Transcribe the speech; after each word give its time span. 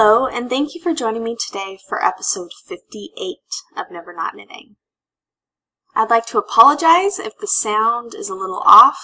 Hello, 0.00 0.28
and 0.28 0.48
thank 0.48 0.76
you 0.76 0.80
for 0.80 0.94
joining 0.94 1.24
me 1.24 1.34
today 1.34 1.76
for 1.88 2.00
episode 2.04 2.52
58 2.68 3.38
of 3.76 3.86
Never 3.90 4.14
Not 4.14 4.36
Knitting. 4.36 4.76
I'd 5.96 6.08
like 6.08 6.24
to 6.26 6.38
apologize 6.38 7.18
if 7.18 7.36
the 7.36 7.48
sound 7.48 8.14
is 8.14 8.28
a 8.28 8.36
little 8.36 8.62
off. 8.64 9.02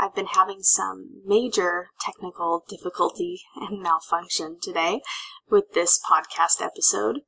I've 0.00 0.16
been 0.16 0.26
having 0.26 0.62
some 0.64 1.22
major 1.24 1.90
technical 2.00 2.64
difficulty 2.68 3.42
and 3.54 3.80
malfunction 3.80 4.58
today 4.60 5.00
with 5.48 5.74
this 5.74 6.00
podcast 6.04 6.60
episode, 6.60 7.20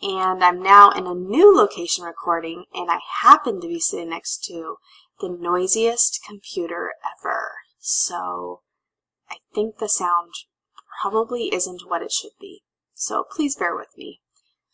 and 0.00 0.44
I'm 0.44 0.62
now 0.62 0.92
in 0.92 1.08
a 1.08 1.14
new 1.14 1.52
location 1.52 2.04
recording, 2.04 2.66
and 2.72 2.88
I 2.88 3.00
happen 3.20 3.60
to 3.60 3.66
be 3.66 3.80
sitting 3.80 4.10
next 4.10 4.44
to 4.44 4.76
the 5.20 5.28
noisiest 5.28 6.20
computer 6.24 6.92
ever. 7.04 7.50
So 7.80 8.60
I 9.28 9.38
think 9.52 9.78
the 9.78 9.88
sound 9.88 10.34
probably 11.00 11.52
isn't 11.54 11.82
what 11.86 12.02
it 12.02 12.12
should 12.12 12.32
be. 12.40 12.62
So 12.94 13.24
please 13.30 13.56
bear 13.56 13.76
with 13.76 13.96
me. 13.96 14.20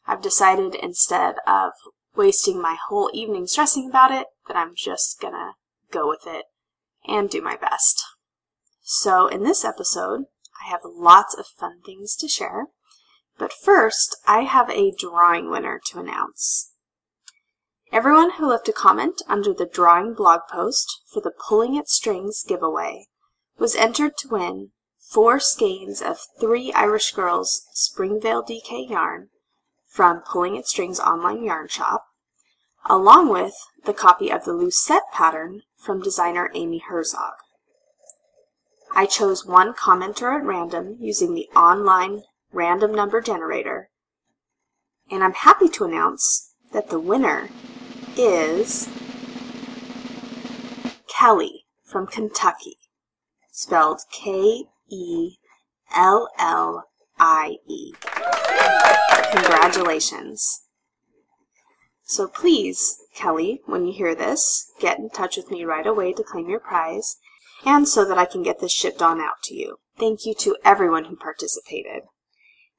I've 0.07 0.23
decided 0.23 0.75
instead 0.75 1.37
of 1.47 1.73
wasting 2.17 2.61
my 2.61 2.77
whole 2.89 3.11
evening 3.13 3.47
stressing 3.47 3.89
about 3.89 4.11
it, 4.11 4.27
that 4.47 4.57
I'm 4.57 4.75
just 4.77 5.21
gonna 5.21 5.53
go 5.91 6.09
with 6.09 6.27
it 6.27 6.45
and 7.07 7.29
do 7.29 7.43
my 7.43 7.57
best. 7.57 8.03
So 8.83 9.27
in 9.27 9.43
this 9.43 9.65
episode, 9.65 10.27
I 10.65 10.69
have 10.69 10.81
lots 10.85 11.35
of 11.35 11.47
fun 11.47 11.81
things 11.85 12.15
to 12.17 12.29
share. 12.29 12.69
But 13.37 13.53
first, 13.53 14.17
I 14.27 14.43
have 14.43 14.71
a 14.71 14.93
drawing 14.97 15.51
winner 15.51 15.81
to 15.91 15.99
announce. 15.99 16.73
Everyone 17.93 18.33
who 18.33 18.49
left 18.49 18.69
a 18.69 18.73
comment 18.73 19.23
under 19.29 19.53
the 19.53 19.67
drawing 19.67 20.15
blog 20.15 20.43
post 20.51 21.01
for 21.13 21.21
the 21.21 21.33
Pulling 21.49 21.77
at 21.77 21.89
Strings 21.89 22.45
giveaway 22.47 23.07
was 23.59 23.77
entered 23.77 24.17
to 24.19 24.29
win 24.29 24.71
four 25.11 25.39
skeins 25.39 26.01
of 26.01 26.19
Three 26.41 26.73
Irish 26.73 27.13
Girls 27.13 27.67
Springvale 27.73 28.43
DK 28.43 28.91
yarn 28.91 29.29
from 29.87 30.21
Pulling 30.21 30.59
at 30.59 30.67
Strings 30.67 30.99
online 30.99 31.45
yarn 31.45 31.69
shop, 31.69 32.05
along 32.89 33.29
with 33.29 33.55
the 33.85 33.93
copy 33.93 34.31
of 34.31 34.45
the 34.45 34.53
Lucette 34.53 35.13
pattern 35.13 35.63
from 35.77 36.03
designer 36.03 36.51
Amy 36.55 36.83
Herzog. 36.89 37.35
I 38.95 39.07
chose 39.07 39.47
one 39.47 39.75
commenter 39.75 40.39
at 40.39 40.45
random 40.45 40.97
using 40.99 41.35
the 41.35 41.49
online 41.55 42.23
random 42.53 42.95
number 42.95 43.21
generator, 43.21 43.91
and 45.11 45.23
I'm 45.23 45.35
happy 45.35 45.69
to 45.69 45.85
announce 45.85 46.55
that 46.73 46.91
the 46.91 46.99
winner 46.99 47.51
is 48.17 48.89
Kellie 51.09 51.67
from 51.85 52.07
Kentucky, 52.07 52.79
spelled 53.53 54.01
K 54.11 54.65
E 54.91 55.37
L 55.95 56.29
L 56.39 56.85
I 57.19 57.57
E. 57.69 57.93
Congratulations. 59.33 60.65
So 62.05 62.29
please, 62.29 62.99
Kellie, 63.15 63.63
when 63.67 63.87
you 63.87 63.93
hear 63.93 64.15
this, 64.15 64.71
get 64.81 64.99
in 64.99 65.11
touch 65.11 65.37
with 65.37 65.51
me 65.51 65.65
right 65.65 65.87
away 65.87 66.13
to 66.13 66.23
claim 66.23 66.49
your 66.49 66.61
prize 66.61 67.17
and 67.65 67.89
so 67.89 68.05
that 68.05 68.19
I 68.19 68.27
can 68.27 68.43
get 68.43 68.61
this 68.61 68.73
shipped 68.73 69.01
on 69.01 69.21
out 69.21 69.43
to 69.45 69.55
you. 69.55 69.79
Thank 69.99 70.27
you 70.27 70.35
to 70.41 70.57
everyone 70.65 71.07
who 71.07 71.17
participated. 71.17 72.03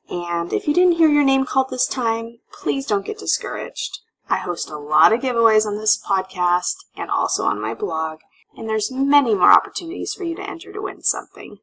And 0.10 0.54
if 0.54 0.68
you 0.68 0.74
didn't 0.74 0.98
hear 0.98 1.10
your 1.10 1.24
name 1.24 1.46
called 1.46 1.70
this 1.72 1.88
time, 1.88 2.38
please 2.54 2.86
don't 2.86 3.06
get 3.06 3.18
discouraged. 3.18 4.00
I 4.30 4.38
host 4.38 4.70
a 4.70 4.78
lot 4.78 5.14
of 5.14 5.22
giveaways 5.22 5.66
on 5.66 5.78
this 5.78 6.02
podcast 6.04 6.76
and 6.96 7.10
also 7.10 7.44
on 7.44 7.62
my 7.62 7.74
blog, 7.74 8.20
and 8.56 8.70
there's 8.70 8.92
many 8.92 9.34
more 9.34 9.52
opportunities 9.52 10.14
for 10.14 10.24
you 10.24 10.36
to 10.36 10.48
enter 10.48 10.72
to 10.72 10.82
win 10.82 11.02
something. 11.02 11.58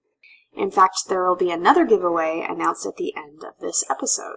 In 0.57 0.71
fact, 0.71 1.05
there 1.09 1.27
will 1.27 1.37
be 1.37 1.51
another 1.51 1.85
giveaway 1.85 2.47
announced 2.49 2.87
at 2.87 2.97
the 2.97 3.15
end 3.17 3.43
of 3.45 3.59
this 3.61 3.85
episode. 3.91 4.37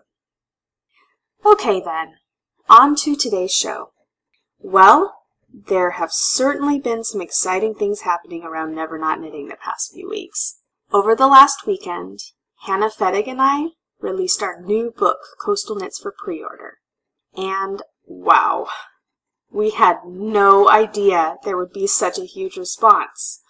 Okay 1.46 1.81
then, 1.81 2.16
on 2.70 2.96
to 2.98 3.16
today's 3.16 3.53
show. 3.53 3.92
Well, 4.59 5.16
there 5.50 5.92
have 5.92 6.12
certainly 6.12 6.80
been 6.80 7.03
some 7.03 7.22
exciting 7.22 7.76
things 7.76 8.02
happening 8.02 8.44
around 8.44 8.76
Never 8.76 8.98
Not 8.98 9.22
Knitting 9.22 9.48
the 9.48 9.56
past 9.56 9.92
few 9.94 10.09
weeks. 10.09 10.59
Over 10.92 11.16
the 11.16 11.28
last 11.28 11.68
weekend, 11.68 12.20
Hannah 12.66 12.90
Fettig 12.90 13.28
and 13.28 13.42
I 13.42 13.70
released 14.00 14.42
our 14.42 14.62
new 14.62 14.92
book, 14.96 15.20
Coastal 15.40 15.76
Knits 15.76 16.00
for 16.00 16.14
pre-order. 16.18 16.80
And 17.36 17.82
wow, 18.06 18.68
we 19.52 19.72
had 19.72 20.00
no 20.06 20.70
idea 20.70 21.38
there 21.44 21.58
would 21.58 21.74
be 21.74 21.88
such 21.88 22.18
a 22.18 22.26
huge 22.26 22.58
response. 22.58 23.42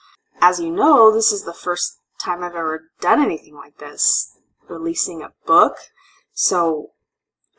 As 0.41 0.59
you 0.59 0.71
know, 0.71 1.13
this 1.13 1.31
is 1.31 1.43
the 1.43 1.53
first 1.53 1.99
time 2.25 2.43
I've 2.43 2.55
ever 2.55 2.89
done 2.99 3.21
anything 3.21 3.55
like 3.55 3.77
this, 3.77 4.37
releasing 4.67 5.21
a 5.21 5.33
book. 5.45 5.75
So 6.33 6.91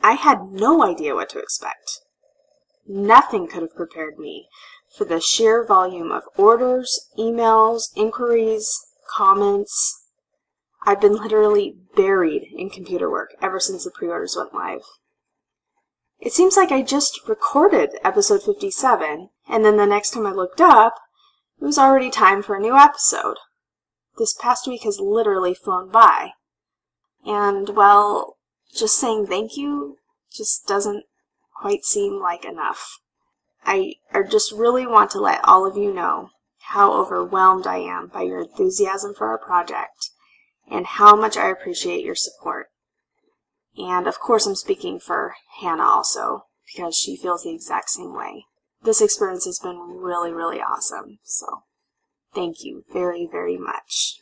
I 0.02 0.12
had 0.12 0.52
no 0.52 0.84
idea 0.84 1.14
what 1.14 1.30
to 1.30 1.38
expect. 1.38 2.00
Nothing 2.86 3.48
could 3.48 3.62
have 3.62 3.74
prepared 3.74 4.18
me 4.18 4.48
for 4.96 5.04
the 5.04 5.20
sheer 5.20 5.64
volume 5.64 6.10
of 6.10 6.24
orders, 6.36 7.08
emails, 7.18 7.88
inquiries, 7.96 8.78
comments. 9.10 10.04
I've 10.84 11.00
been 11.00 11.16
literally 11.16 11.76
buried 11.96 12.44
in 12.56 12.70
computer 12.70 13.10
work 13.10 13.30
ever 13.42 13.58
since 13.58 13.84
the 13.84 13.90
pre-orders 13.90 14.36
went 14.36 14.54
live. 14.54 14.82
It 16.20 16.32
seems 16.32 16.56
like 16.56 16.72
I 16.72 16.82
just 16.82 17.28
recorded 17.28 17.90
episode 18.04 18.42
57, 18.42 19.28
and 19.48 19.64
then 19.64 19.76
the 19.76 19.86
next 19.86 20.10
time 20.10 20.26
I 20.26 20.32
looked 20.32 20.60
up, 20.60 20.94
it 21.60 21.64
was 21.64 21.78
already 21.78 22.10
time 22.10 22.42
for 22.42 22.56
a 22.56 22.60
new 22.60 22.76
episode. 22.76 23.36
This 24.18 24.34
past 24.34 24.66
week 24.66 24.82
has 24.84 25.00
literally 25.00 25.54
flown 25.54 25.90
by. 25.90 26.30
And, 27.24 27.70
well, 27.70 28.36
just 28.74 28.98
saying 28.98 29.26
thank 29.26 29.56
you 29.56 29.98
just 30.32 30.66
doesn't 30.66 31.04
quite 31.60 31.84
seem 31.84 32.20
like 32.20 32.44
enough. 32.44 32.98
I, 33.64 33.94
I 34.12 34.22
just 34.22 34.52
really 34.52 34.86
want 34.86 35.10
to 35.12 35.20
let 35.20 35.40
all 35.44 35.66
of 35.66 35.76
you 35.76 35.92
know 35.92 36.30
how 36.70 36.92
overwhelmed 36.92 37.66
I 37.66 37.78
am 37.78 38.08
by 38.08 38.22
your 38.22 38.40
enthusiasm 38.42 39.14
for 39.14 39.28
our 39.28 39.38
project 39.38 40.10
and 40.70 40.86
how 40.86 41.16
much 41.16 41.36
I 41.36 41.50
appreciate 41.50 42.04
your 42.04 42.14
support. 42.14 42.66
And 43.76 44.06
of 44.06 44.18
course, 44.18 44.46
I'm 44.46 44.54
speaking 44.54 44.98
for 44.98 45.34
Hannah 45.60 45.84
also, 45.84 46.46
because 46.74 46.96
she 46.96 47.16
feels 47.16 47.42
the 47.42 47.54
exact 47.54 47.90
same 47.90 48.14
way. 48.14 48.46
This 48.82 49.00
experience 49.00 49.44
has 49.44 49.58
been 49.58 49.78
really, 49.78 50.32
really 50.32 50.60
awesome. 50.60 51.18
So 51.24 51.62
Thank 52.34 52.64
you 52.64 52.84
very, 52.92 53.28
very 53.30 53.56
much. 53.56 54.20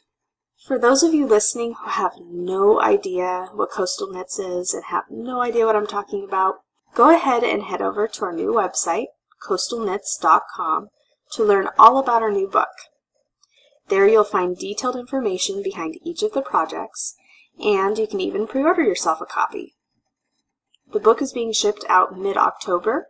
For 0.67 0.79
those 0.79 1.03
of 1.03 1.13
you 1.13 1.27
listening 1.27 1.75
who 1.75 1.91
have 1.91 2.13
no 2.19 2.81
idea 2.81 3.51
what 3.53 3.71
Coastal 3.71 4.11
Knits 4.11 4.39
is 4.39 4.73
and 4.73 4.85
have 4.85 5.05
no 5.11 5.43
idea 5.43 5.67
what 5.67 5.77
I'm 5.77 5.87
talking 5.87 6.25
about, 6.25 6.61
go 6.95 7.15
ahead 7.15 7.45
and 7.45 7.65
head 7.65 7.83
over 7.83 8.09
to 8.09 8.25
our 8.25 8.33
new 8.33 8.53
website, 8.53 9.09
coastalknits.com, 9.47 10.89
to 11.33 11.45
learn 11.45 11.69
all 11.79 11.99
about 11.99 12.23
our 12.23 12.31
new 12.31 12.49
book. 12.49 12.71
There 13.89 14.09
you'll 14.09 14.25
find 14.25 14.57
detailed 14.57 14.97
information 14.97 15.63
behind 15.63 15.99
each 16.03 16.23
of 16.23 16.33
the 16.33 16.41
projects, 16.41 17.15
and 17.63 17.99
you 17.99 18.07
can 18.07 18.21
even 18.21 18.47
pre-order 18.47 18.83
yourself 18.83 19.21
a 19.21 19.27
copy. 19.27 19.75
The 20.93 21.01
book 21.01 21.21
is 21.21 21.33
being 21.33 21.53
shipped 21.53 21.85
out 21.89 22.19
mid-October, 22.19 23.09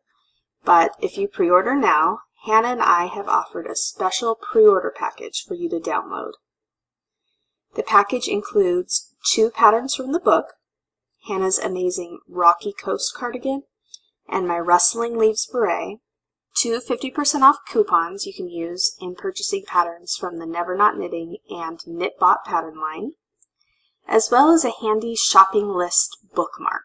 but 0.65 0.97
if 1.01 1.17
you 1.17 1.29
pre-order 1.29 1.77
now, 1.77 2.21
Hannah 2.47 2.69
and 2.69 2.83
I 2.83 3.07
have 3.07 3.29
offered 3.29 3.67
a 3.67 3.77
special 3.77 4.35
pre-order 4.35 4.93
package 4.95 5.45
for 5.47 5.55
you 5.55 5.69
to 5.71 5.79
download. 5.79 6.33
The 7.75 7.83
package 7.83 8.29
includes 8.29 9.15
two 9.33 9.51
patterns 9.51 9.95
from 9.95 10.13
the 10.13 10.21
book, 10.21 10.55
Hannah's 11.27 11.59
amazing 11.59 12.21
Rocky 12.29 12.73
Coast 12.73 13.15
cardigan, 13.17 13.63
and 14.29 14.47
my 14.47 14.59
Rustling 14.59 15.17
Leaves 15.17 15.47
beret, 15.51 15.99
two 16.55 16.81
50% 16.81 17.41
off 17.41 17.59
coupons 17.67 18.27
you 18.27 18.35
can 18.35 18.49
use 18.49 18.95
in 19.01 19.15
purchasing 19.15 19.65
patterns 19.67 20.15
from 20.15 20.39
the 20.39 20.47
Never 20.47 20.77
Not 20.77 20.99
Knitting 20.99 21.39
and 21.49 21.79
KnitBot 21.79 22.45
pattern 22.45 22.79
line, 22.79 23.13
as 24.07 24.31
well 24.31 24.53
as 24.53 24.65
a 24.65 24.83
handy 24.83 25.17
shopping 25.17 25.69
list 25.69 26.19
bookmark. 26.35 26.85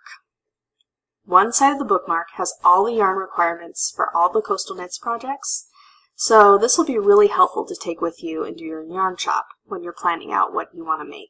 One 1.29 1.53
side 1.53 1.73
of 1.73 1.77
the 1.77 1.85
bookmark 1.85 2.29
has 2.37 2.55
all 2.63 2.85
the 2.85 2.93
yarn 2.93 3.15
requirements 3.15 3.93
for 3.95 4.09
all 4.17 4.31
the 4.31 4.41
Coastal 4.41 4.75
Knits 4.75 4.97
projects, 4.97 5.69
So 6.15 6.57
this 6.57 6.75
will 6.75 6.85
be 6.85 6.97
really 6.97 7.27
helpful 7.27 7.67
to 7.67 7.75
take 7.75 8.01
with 8.01 8.23
you 8.23 8.43
into 8.43 8.63
your 8.63 8.81
yarn 8.81 9.15
shop 9.15 9.45
when 9.63 9.83
you're 9.83 9.93
planning 9.93 10.33
out 10.33 10.55
what 10.55 10.69
you 10.73 10.83
want 10.83 11.01
to 11.01 11.07
make. 11.07 11.29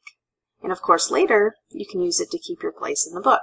And 0.63 0.71
of 0.71 0.81
course 0.81 1.11
later, 1.11 1.55
you 1.71 1.85
can 1.85 1.99
use 1.99 2.21
it 2.21 2.31
to 2.31 2.39
keep 2.39 2.63
your 2.63 2.71
place 2.71 3.05
in 3.05 3.13
the 3.13 3.19
book. 3.19 3.41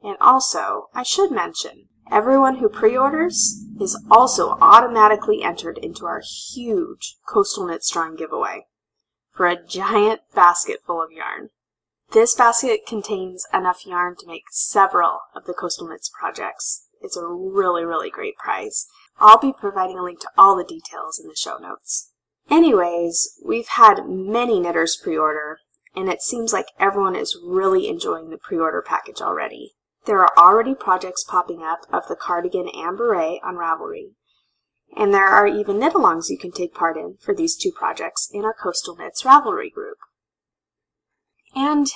And 0.00 0.16
also, 0.20 0.86
I 0.94 1.02
should 1.02 1.32
mention, 1.32 1.88
everyone 2.08 2.58
who 2.58 2.68
pre-orders 2.68 3.64
is 3.80 4.00
also 4.12 4.50
automatically 4.60 5.42
entered 5.42 5.76
into 5.76 6.06
our 6.06 6.22
huge 6.54 7.16
Coastal 7.26 7.66
Knits 7.66 7.90
Drawing 7.90 8.14
giveaway 8.14 8.66
for 9.32 9.48
a 9.48 9.60
giant 9.60 10.20
basket 10.36 10.84
full 10.86 11.02
of 11.02 11.10
yarn. 11.10 11.50
This 12.12 12.34
basket 12.34 12.84
contains 12.86 13.46
enough 13.54 13.86
yarn 13.86 14.16
to 14.18 14.26
make 14.26 14.44
several 14.50 15.20
of 15.34 15.46
the 15.46 15.54
Coastal 15.54 15.88
Knits 15.88 16.10
projects. 16.10 16.86
It's 17.00 17.16
a 17.16 17.26
really, 17.26 17.84
really 17.84 18.10
great 18.10 18.36
prize. 18.36 18.86
I'll 19.18 19.38
be 19.38 19.54
providing 19.58 19.98
a 19.98 20.02
link 20.02 20.20
to 20.20 20.28
all 20.36 20.54
the 20.54 20.62
details 20.62 21.18
in 21.18 21.26
the 21.26 21.34
show 21.34 21.56
notes. 21.56 22.10
Anyways, 22.50 23.40
we've 23.42 23.68
had 23.68 24.06
many 24.06 24.60
knitters 24.60 24.98
pre-order, 25.02 25.60
and 25.96 26.10
it 26.10 26.20
seems 26.20 26.52
like 26.52 26.66
everyone 26.78 27.16
is 27.16 27.38
really 27.42 27.88
enjoying 27.88 28.28
the 28.28 28.36
pre-order 28.36 28.84
package 28.86 29.22
already. 29.22 29.72
There 30.04 30.20
are 30.20 30.32
already 30.36 30.74
projects 30.74 31.24
popping 31.24 31.62
up 31.62 31.86
of 31.90 32.08
the 32.08 32.16
cardigan 32.16 32.68
and 32.74 32.98
beret 32.98 33.40
on 33.42 33.54
Ravelry, 33.54 34.16
and 34.94 35.14
there 35.14 35.28
are 35.28 35.46
even 35.46 35.78
knit-alongs 35.78 36.28
you 36.28 36.36
can 36.36 36.52
take 36.52 36.74
part 36.74 36.98
in 36.98 37.16
for 37.22 37.34
these 37.34 37.56
two 37.56 37.72
projects 37.72 38.28
in 38.30 38.44
our 38.44 38.52
Coastal 38.52 38.96
Knits 38.96 39.22
Ravelry 39.22 39.72
group. 39.72 39.96
And 41.54 41.88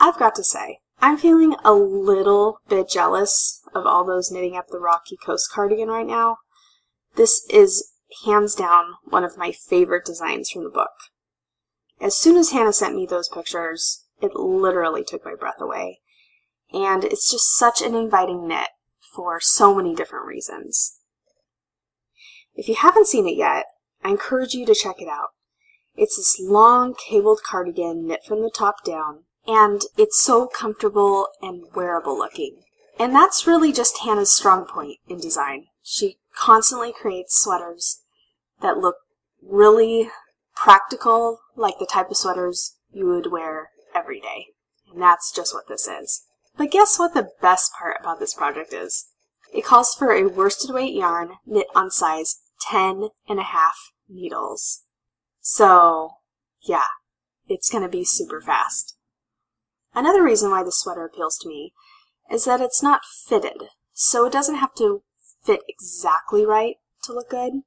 I've 0.00 0.18
got 0.18 0.34
to 0.36 0.44
say, 0.44 0.78
I'm 1.00 1.16
feeling 1.16 1.56
a 1.64 1.72
little 1.72 2.58
bit 2.68 2.88
jealous 2.88 3.62
of 3.74 3.86
all 3.86 4.04
those 4.04 4.30
knitting 4.30 4.56
up 4.56 4.68
the 4.68 4.78
Rocky 4.78 5.16
Coast 5.16 5.50
cardigan 5.52 5.88
right 5.88 6.06
now. 6.06 6.38
This 7.16 7.44
is 7.50 7.92
hands 8.24 8.54
down 8.54 8.94
one 9.04 9.24
of 9.24 9.36
my 9.36 9.52
favorite 9.52 10.04
designs 10.04 10.50
from 10.50 10.64
the 10.64 10.70
book. 10.70 10.90
As 12.00 12.16
soon 12.16 12.36
as 12.36 12.50
Hannah 12.50 12.72
sent 12.72 12.94
me 12.94 13.06
those 13.06 13.28
pictures, 13.28 14.04
it 14.20 14.34
literally 14.34 15.04
took 15.04 15.24
my 15.24 15.34
breath 15.34 15.60
away. 15.60 16.00
And 16.72 17.04
it's 17.04 17.30
just 17.30 17.54
such 17.54 17.82
an 17.82 17.94
inviting 17.94 18.46
knit 18.48 18.68
for 19.14 19.40
so 19.40 19.74
many 19.74 19.94
different 19.94 20.26
reasons. 20.26 20.98
If 22.54 22.68
you 22.68 22.74
haven't 22.74 23.06
seen 23.06 23.26
it 23.26 23.36
yet, 23.36 23.66
I 24.02 24.10
encourage 24.10 24.54
you 24.54 24.66
to 24.66 24.74
check 24.74 25.00
it 25.00 25.08
out. 25.08 25.28
It's 25.94 26.16
this 26.16 26.40
long 26.40 26.94
cabled 26.94 27.40
cardigan 27.44 28.06
knit 28.06 28.24
from 28.24 28.42
the 28.42 28.50
top 28.50 28.84
down, 28.84 29.24
and 29.46 29.82
it's 29.96 30.20
so 30.20 30.46
comfortable 30.46 31.28
and 31.40 31.64
wearable 31.74 32.16
looking. 32.16 32.62
And 32.98 33.14
that's 33.14 33.46
really 33.46 33.72
just 33.72 33.98
Hannah's 33.98 34.32
strong 34.32 34.64
point 34.64 34.98
in 35.08 35.18
design. 35.18 35.66
She 35.82 36.18
constantly 36.36 36.92
creates 36.92 37.40
sweaters 37.40 38.02
that 38.60 38.78
look 38.78 38.96
really 39.42 40.10
practical, 40.54 41.40
like 41.56 41.78
the 41.78 41.86
type 41.86 42.10
of 42.10 42.16
sweaters 42.16 42.76
you 42.90 43.06
would 43.06 43.30
wear 43.30 43.70
every 43.94 44.20
day. 44.20 44.46
And 44.92 45.02
that's 45.02 45.32
just 45.32 45.54
what 45.54 45.68
this 45.68 45.88
is. 45.88 46.22
But 46.56 46.70
guess 46.70 46.98
what 46.98 47.14
the 47.14 47.30
best 47.40 47.72
part 47.78 47.96
about 48.00 48.18
this 48.20 48.34
project 48.34 48.72
is? 48.72 49.06
It 49.52 49.64
calls 49.64 49.94
for 49.94 50.12
a 50.12 50.28
worsted 50.28 50.70
weight 50.70 50.94
yarn 50.94 51.32
knit 51.46 51.66
on 51.74 51.90
size 51.90 52.40
10 52.70 53.08
and 53.28 53.38
a 53.38 53.44
half 53.44 53.76
needles. 54.08 54.84
So, 55.42 56.12
yeah, 56.62 56.86
it's 57.48 57.68
going 57.68 57.82
to 57.82 57.88
be 57.88 58.04
super 58.04 58.40
fast. 58.40 58.96
Another 59.92 60.22
reason 60.22 60.50
why 60.50 60.62
this 60.62 60.78
sweater 60.80 61.04
appeals 61.04 61.36
to 61.38 61.48
me 61.48 61.72
is 62.30 62.44
that 62.44 62.60
it's 62.60 62.82
not 62.82 63.02
fitted, 63.04 63.64
so 63.92 64.24
it 64.24 64.32
doesn't 64.32 64.54
have 64.54 64.74
to 64.76 65.02
fit 65.44 65.60
exactly 65.68 66.46
right 66.46 66.76
to 67.02 67.12
look 67.12 67.28
good. 67.28 67.62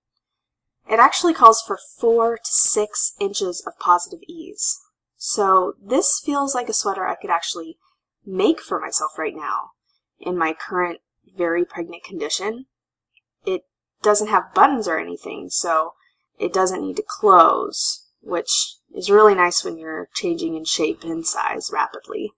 It 0.89 0.99
actually 0.99 1.33
calls 1.33 1.61
for 1.61 1.77
four 1.99 2.37
to 2.37 2.51
six 2.51 3.13
inches 3.19 3.61
of 3.67 3.77
positive 3.77 4.21
ease. 4.27 4.79
So 5.17 5.73
this 5.83 6.21
feels 6.25 6.55
like 6.55 6.69
a 6.69 6.73
sweater 6.73 7.05
I 7.05 7.15
could 7.15 7.29
actually 7.29 7.77
make 8.25 8.61
for 8.61 8.79
myself 8.79 9.17
right 9.17 9.35
now 9.35 9.71
in 10.19 10.37
my 10.37 10.53
current 10.53 10.99
very 11.35 11.65
pregnant 11.65 12.03
condition. 12.05 12.67
It 13.45 13.63
doesn't 14.01 14.29
have 14.29 14.53
buttons 14.53 14.87
or 14.87 14.97
anything, 14.97 15.49
so 15.49 15.93
it 16.39 16.53
doesn't 16.53 16.81
need 16.81 16.97
to 16.97 17.03
close, 17.07 18.07
which 18.21 18.75
is 18.93 19.09
really 19.09 19.35
nice 19.35 19.63
when 19.63 19.77
you're 19.77 20.09
changing 20.13 20.55
in 20.55 20.65
shape 20.65 21.03
and 21.03 21.25
size 21.25 21.69
rapidly. 21.71 22.31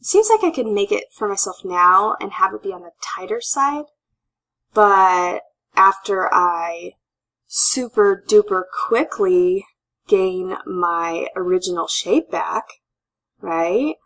It 0.00 0.06
seems 0.06 0.28
like 0.28 0.44
I 0.44 0.54
could 0.54 0.66
make 0.66 0.92
it 0.92 1.04
for 1.12 1.28
myself 1.28 1.64
now 1.64 2.16
and 2.20 2.32
have 2.32 2.54
it 2.54 2.62
be 2.62 2.72
on 2.72 2.82
the 2.82 2.90
tighter 3.02 3.40
side, 3.40 3.86
but 4.74 5.42
after 5.74 6.32
I 6.32 6.92
super 7.46 8.22
duper 8.26 8.64
quickly 8.86 9.64
gain 10.06 10.56
my 10.66 11.28
original 11.34 11.88
shape 11.88 12.30
back, 12.30 12.64
right, 13.40 13.96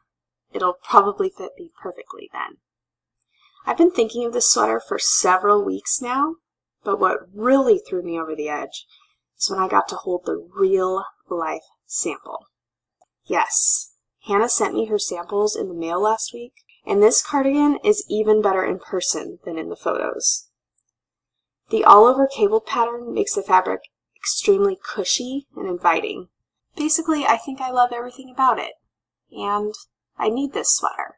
it'll 0.53 0.77
probably 0.83 1.31
fit 1.31 1.53
me 1.59 1.71
perfectly 1.81 2.31
then. 2.33 2.59
I've 3.67 3.77
been 3.79 3.91
thinking 3.91 4.25
of 4.25 4.33
this 4.33 4.51
sweater 4.51 4.81
for 4.81 4.99
several 4.99 5.65
weeks 5.65 6.01
now, 6.01 6.37
but 6.83 6.99
what 6.99 7.29
really 7.35 7.79
threw 7.79 8.03
me 8.03 8.19
over 8.19 8.35
the 8.35 8.49
edge 8.49 8.87
is 9.41 9.51
when 9.51 9.59
I 9.59 9.69
got 9.69 9.89
to 9.89 9.97
hold 9.97 10.27
the 10.27 10.49
real 10.55 11.05
life 11.29 11.63
sample. 11.87 12.47
Yes, 13.25 13.95
Hannah 14.27 14.49
sent 14.49 14.75
me 14.75 14.87
her 14.87 14.99
samples 14.99 15.57
in 15.57 15.69
the 15.69 15.75
mail 15.75 16.01
last 16.01 16.33
week, 16.35 16.53
and 16.87 17.03
this 17.03 17.23
cardigan 17.23 17.79
is 17.85 18.05
even 18.09 18.43
better 18.43 18.65
in 18.65 18.79
person 18.79 19.39
than 19.45 19.59
in 19.59 19.69
the 19.69 19.77
photos. 19.77 20.49
The 21.71 21.85
all-over 21.85 22.27
cable 22.27 22.61
pattern 22.61 23.15
makes 23.15 23.35
the 23.35 23.43
fabric 23.43 23.81
extremely 24.17 24.77
cushy 24.77 25.47
and 25.57 25.69
inviting. 25.69 26.29
Basically, 26.77 27.25
I 27.25 27.37
think 27.37 27.61
I 27.61 27.71
love 27.71 27.91
everything 27.93 28.31
about 28.31 28.59
it, 28.59 28.73
and 29.31 29.73
I 30.19 30.29
need 30.29 30.53
this 30.53 30.77
sweater. 30.77 31.17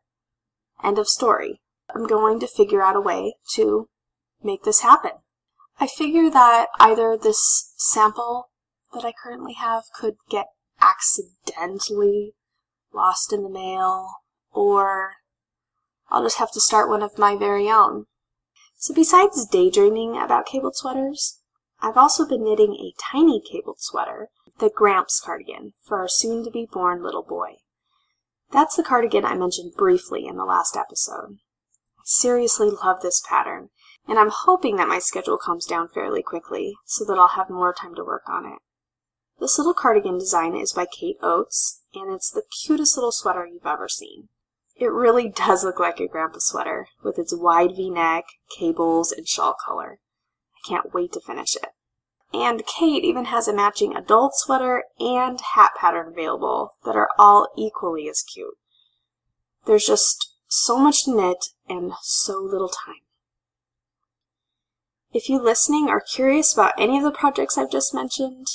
End 0.85 0.99
of 0.99 1.09
story. 1.09 1.61
I'm 1.95 2.07
going 2.07 2.39
to 2.41 2.47
figure 2.47 2.83
out 2.83 2.97
a 2.97 3.01
way 3.01 3.35
to 3.55 3.89
make 4.43 4.65
this 4.65 4.81
happen. 4.81 5.13
I 5.83 5.89
figure 5.89 6.31
that 6.31 6.69
either 6.79 7.19
this 7.21 7.73
sample 7.77 8.51
that 8.95 9.05
I 9.05 9.13
currently 9.21 9.55
have 9.55 9.83
could 9.93 10.15
get 10.31 10.47
accidentally 10.81 12.35
lost 12.95 13.33
in 13.33 13.43
the 13.43 13.51
mail, 13.51 14.09
or 14.53 15.15
I'll 16.09 16.23
just 16.23 16.39
have 16.39 16.53
to 16.53 16.61
start 16.61 16.89
one 16.89 17.03
of 17.03 17.19
my 17.19 17.35
very 17.35 17.69
own. 17.69 18.05
So 18.77 18.95
besides 18.95 19.45
daydreaming 19.45 20.17
about 20.17 20.47
cabled 20.47 20.77
sweaters, 20.77 21.41
I've 21.81 21.97
also 21.97 22.29
been 22.29 22.45
knitting 22.45 22.75
a 22.75 22.95
tiny 23.11 23.43
cabled 23.43 23.81
sweater, 23.81 24.29
the 24.61 24.71
Gramps 24.73 25.19
cardigan, 25.19 25.73
for 25.85 25.99
our 25.99 26.09
soon-to-be 26.09 26.69
born 26.73 27.03
little 27.03 27.25
boy. 27.25 27.57
That's 28.53 28.77
the 28.77 28.85
cardigan 28.85 29.25
I 29.25 29.35
mentioned 29.35 29.73
briefly 29.77 30.29
in 30.29 30.37
the 30.37 30.45
last 30.45 30.77
episode. 30.77 31.39
I 31.99 32.05
seriously 32.05 32.71
love 32.71 33.03
this 33.03 33.21
pattern, 33.29 33.71
and 34.09 34.19
I'm 34.19 34.31
hoping 34.33 34.77
that 34.77 34.89
my 34.89 34.99
schedule 34.99 35.39
calms 35.39 35.67
down 35.67 35.89
fairly 35.89 36.23
quickly 36.23 36.75
so 36.85 37.05
that 37.05 37.19
I'll 37.19 37.29
have 37.29 37.51
more 37.51 37.73
time 37.73 37.95
to 37.95 38.05
work 38.05 38.29
on 38.29 38.47
it. 38.47 38.59
This 39.41 39.59
little 39.59 39.75
cardigan 39.75 40.19
design 40.19 40.55
is 40.55 40.73
by 40.73 40.87
Kate 40.87 41.17
Oates, 41.23 41.83
and 41.95 42.13
it's 42.13 42.31
the 42.31 42.45
cutest 42.65 42.97
little 42.97 43.13
sweater 43.13 43.47
you've 43.47 43.67
ever 43.67 43.89
seen. 43.89 44.29
It 44.77 44.93
really 44.93 45.29
does 45.35 45.65
look 45.65 45.79
like 45.79 46.01
a 46.01 46.09
grandpa 46.09 46.39
sweater, 46.39 46.89
with 47.03 47.19
its 47.19 47.35
wide 47.35 47.77
v-neck, 47.77 48.25
cables, 48.57 49.13
and 49.13 49.27
shawl 49.27 49.55
collar. 49.65 49.99
I 50.57 50.69
can't 50.69 50.95
wait 50.95 51.13
to 51.13 51.21
finish 51.21 51.57
it. 51.57 51.69
And 52.35 52.67
Kate 52.67 53.05
even 53.05 53.27
has 53.27 53.47
a 53.47 53.53
matching 53.53 53.95
adult 53.95 54.35
sweater 54.35 54.85
and 54.99 55.41
hat 55.55 55.73
pattern 55.79 56.09
available 56.09 56.71
that 56.85 56.97
are 56.97 57.11
all 57.19 57.49
equally 57.57 58.09
as 58.09 58.23
cute. 58.23 58.55
There's 59.67 59.87
just 59.87 60.37
so 60.49 60.79
much 60.79 61.05
to 61.05 61.15
knit 61.15 61.47
and 61.69 61.93
so 62.01 62.39
little 62.39 62.71
time. 62.71 63.03
If 65.15 65.29
you 65.29 65.43
listening 65.43 65.91
are 65.91 66.01
curious 66.01 66.55
about 66.55 66.73
any 66.79 66.97
of 66.97 67.05
the 67.05 67.11
projects 67.11 67.59
I've 67.59 67.71
just 67.71 67.93
mentioned, 67.93 68.47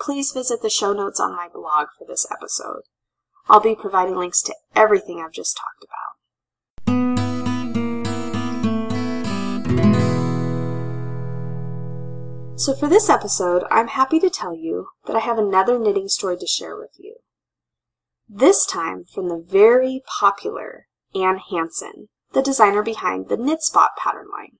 please 0.00 0.32
visit 0.32 0.60
the 0.60 0.68
show 0.68 0.92
notes 0.92 1.20
on 1.20 1.36
my 1.36 1.46
blog 1.46 1.86
for 1.96 2.04
this 2.04 2.26
episode. 2.32 2.82
I'll 3.48 3.60
be 3.60 3.76
providing 3.76 4.16
links 4.16 4.42
to 4.42 4.54
everything 4.74 5.22
I've 5.24 5.30
just 5.30 5.56
talked 5.56 5.84
about. 5.84 6.16
So 12.58 12.74
for 12.74 12.88
this 12.88 13.08
episode, 13.08 13.62
I'm 13.70 13.86
happy 13.86 14.18
to 14.18 14.28
tell 14.28 14.56
you 14.56 14.88
that 15.06 15.14
I 15.14 15.20
have 15.20 15.38
another 15.38 15.78
knitting 15.78 16.08
story 16.08 16.36
to 16.38 16.46
share 16.46 16.76
with 16.76 16.96
you. 16.98 17.18
This 18.28 18.66
time 18.66 19.04
from 19.04 19.28
the 19.28 19.38
very 19.38 20.02
popular 20.18 20.88
Anne 21.14 21.38
Hanson, 21.52 22.08
the 22.32 22.42
designer 22.42 22.82
behind 22.82 23.28
the 23.28 23.36
Knit 23.36 23.62
Spot 23.62 23.90
pattern 23.96 24.26
line. 24.32 24.59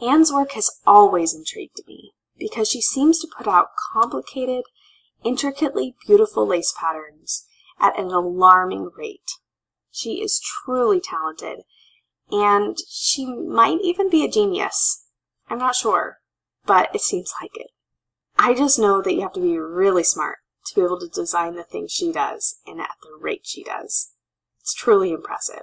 Anne's 0.00 0.32
work 0.32 0.52
has 0.52 0.70
always 0.86 1.34
intrigued 1.34 1.80
me 1.86 2.12
because 2.38 2.68
she 2.68 2.80
seems 2.80 3.18
to 3.20 3.28
put 3.36 3.46
out 3.46 3.70
complicated, 3.92 4.64
intricately 5.24 5.94
beautiful 6.06 6.46
lace 6.46 6.74
patterns 6.78 7.46
at 7.80 7.98
an 7.98 8.10
alarming 8.10 8.90
rate. 8.96 9.30
She 9.90 10.22
is 10.22 10.40
truly 10.40 11.00
talented, 11.00 11.60
and 12.30 12.76
she 12.88 13.24
might 13.24 13.80
even 13.82 14.10
be 14.10 14.24
a 14.24 14.30
genius. 14.30 15.06
I'm 15.48 15.58
not 15.58 15.76
sure, 15.76 16.18
but 16.66 16.94
it 16.94 17.00
seems 17.00 17.32
like 17.40 17.56
it. 17.56 17.70
I 18.38 18.52
just 18.52 18.78
know 18.78 19.00
that 19.00 19.14
you 19.14 19.22
have 19.22 19.32
to 19.34 19.40
be 19.40 19.58
really 19.58 20.04
smart 20.04 20.38
to 20.66 20.74
be 20.74 20.84
able 20.84 21.00
to 21.00 21.08
design 21.08 21.54
the 21.54 21.62
things 21.62 21.92
she 21.92 22.12
does 22.12 22.60
and 22.66 22.80
at 22.80 22.96
the 23.02 23.16
rate 23.18 23.42
she 23.44 23.64
does. 23.64 24.12
It's 24.60 24.74
truly 24.74 25.12
impressive. 25.12 25.62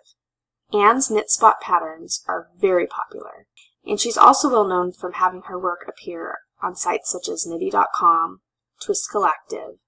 Anne's 0.73 1.11
knit 1.11 1.29
spot 1.29 1.61
patterns 1.61 2.23
are 2.27 2.49
very 2.57 2.87
popular, 2.87 3.45
and 3.85 3.99
she's 3.99 4.17
also 4.17 4.49
well 4.49 4.67
known 4.67 4.91
from 4.91 5.13
having 5.13 5.43
her 5.47 5.59
work 5.59 5.85
appear 5.87 6.37
on 6.61 6.75
sites 6.75 7.11
such 7.11 7.27
as 7.27 7.45
Knitty.com, 7.45 8.41
Twist 8.81 9.09
Collective, 9.11 9.79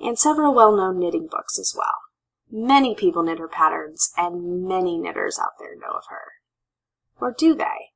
and 0.00 0.18
several 0.18 0.54
well-known 0.54 0.98
knitting 0.98 1.28
books 1.30 1.58
as 1.58 1.74
well. 1.76 1.94
Many 2.50 2.94
people 2.94 3.22
knit 3.22 3.38
her 3.38 3.48
patterns, 3.48 4.10
and 4.16 4.66
many 4.66 4.98
knitters 4.98 5.38
out 5.38 5.52
there 5.58 5.76
know 5.76 5.96
of 5.96 6.04
her. 6.08 6.32
Or 7.20 7.34
do 7.36 7.54
they? 7.54 7.92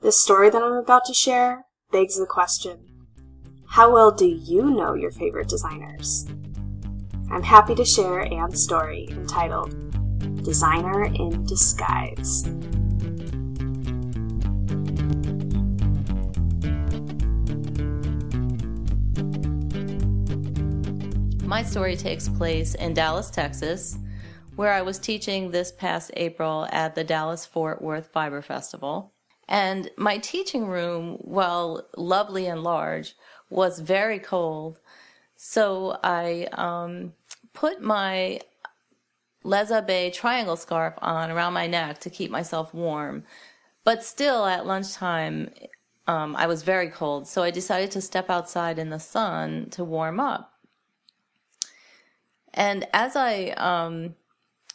This 0.00 0.20
story 0.20 0.50
that 0.50 0.62
I'm 0.62 0.72
about 0.72 1.04
to 1.06 1.14
share 1.14 1.66
begs 1.90 2.18
the 2.18 2.26
question, 2.26 2.88
how 3.68 3.92
well 3.92 4.12
do 4.12 4.26
you 4.26 4.70
know 4.70 4.94
your 4.94 5.10
favorite 5.10 5.48
designers? 5.48 6.26
I'm 7.30 7.42
happy 7.42 7.74
to 7.74 7.84
share 7.84 8.32
Anne's 8.32 8.62
story 8.62 9.08
entitled 9.10 9.74
Designer 10.44 11.04
in 11.04 11.44
Disguise. 11.44 12.44
My 21.52 21.62
story 21.62 21.96
takes 21.96 22.30
place 22.30 22.74
in 22.74 22.94
Dallas, 22.94 23.28
Texas, 23.28 23.98
where 24.56 24.72
I 24.72 24.80
was 24.80 24.98
teaching 24.98 25.50
this 25.50 25.70
past 25.70 26.10
April 26.16 26.66
at 26.72 26.94
the 26.94 27.04
Dallas 27.04 27.44
Fort 27.44 27.82
Worth 27.82 28.06
Fiber 28.06 28.40
Festival. 28.40 29.12
And 29.48 29.90
my 29.98 30.16
teaching 30.16 30.66
room, 30.66 31.18
while 31.20 31.86
lovely 31.94 32.46
and 32.46 32.62
large, 32.62 33.16
was 33.50 33.80
very 33.80 34.18
cold. 34.18 34.78
So 35.36 35.98
I 36.02 36.48
um, 36.52 37.12
put 37.52 37.82
my 37.82 38.40
Les 39.44 39.70
Abeilles 39.70 40.14
triangle 40.14 40.56
scarf 40.56 40.94
on 41.02 41.30
around 41.30 41.52
my 41.52 41.66
neck 41.66 41.98
to 41.98 42.08
keep 42.08 42.30
myself 42.30 42.72
warm. 42.72 43.24
But 43.84 44.02
still, 44.02 44.46
at 44.46 44.64
lunchtime, 44.64 45.50
um, 46.06 46.34
I 46.34 46.46
was 46.46 46.62
very 46.62 46.88
cold, 46.88 47.28
so 47.28 47.42
I 47.42 47.50
decided 47.50 47.90
to 47.90 48.00
step 48.00 48.30
outside 48.30 48.78
in 48.78 48.88
the 48.88 48.98
sun 48.98 49.68
to 49.72 49.84
warm 49.84 50.18
up. 50.18 50.51
And 52.54 52.86
as 52.92 53.16
I, 53.16 53.50
um, 53.56 54.14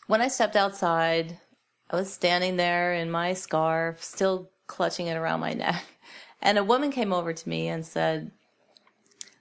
when 0.08 0.22
I 0.22 0.28
stepped 0.28 0.56
outside, 0.56 1.38
I 1.90 1.96
was 1.96 2.12
standing 2.12 2.58
there 2.58 2.94
in 2.94 3.12
my 3.12 3.34
scarf, 3.34 4.04
still 4.04 4.50
clutching 4.68 5.08
it 5.08 5.18
around 5.18 5.40
my 5.40 5.54
neck. 5.54 5.84
And 6.40 6.60
a 6.60 6.64
woman 6.64 6.92
came 6.92 7.12
over 7.12 7.34
to 7.34 7.50
me 7.50 7.68
and 7.68 7.84
said, 7.84 8.30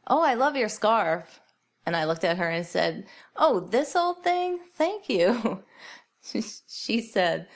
Oh, 0.07 0.23
I 0.23 0.33
love 0.33 0.57
your 0.57 0.71
scarf. 0.71 1.41
And 1.85 1.95
I 1.95 2.07
looked 2.07 2.25
at 2.25 2.39
her 2.39 2.49
and 2.49 2.65
said, 2.65 3.05
Oh, 3.37 3.61
this 3.61 3.95
old 3.95 4.25
thing? 4.25 4.61
Thank 4.75 5.11
you. 5.11 5.63
she 6.23 7.03
said, 7.03 7.49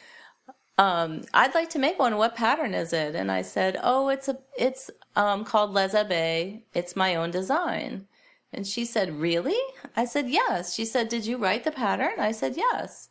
um, 0.76 1.22
I'd 1.32 1.54
like 1.54 1.70
to 1.70 1.78
make 1.78 1.98
one. 1.98 2.18
What 2.18 2.36
pattern 2.36 2.74
is 2.74 2.92
it? 2.92 3.14
And 3.14 3.32
I 3.32 3.40
said, 3.40 3.78
Oh, 3.82 4.08
it's 4.10 4.28
a, 4.28 4.38
it's, 4.58 4.90
um, 5.16 5.44
called 5.44 5.72
Les 5.72 5.94
Abeilles. 5.94 6.62
It's 6.74 6.94
my 6.94 7.14
own 7.14 7.30
design. 7.30 8.06
And 8.52 8.66
she 8.66 8.84
said, 8.84 9.20
Really? 9.20 9.58
I 9.96 10.04
said, 10.04 10.28
Yes. 10.28 10.74
She 10.74 10.84
said, 10.84 11.08
Did 11.08 11.26
you 11.26 11.36
write 11.36 11.64
the 11.64 11.70
pattern? 11.70 12.18
I 12.18 12.32
said, 12.32 12.56
Yes. 12.56 13.08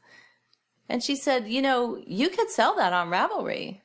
And 0.88 1.03
she 1.03 1.15
said, 1.15 1.48
You 1.48 1.62
know, 1.62 2.01
you 2.05 2.29
could 2.29 2.50
sell 2.50 2.75
that 2.75 2.93
on 2.93 3.10
Ravelry. 3.10 3.81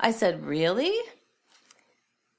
I 0.00 0.10
said, 0.10 0.44
Really? 0.44 0.92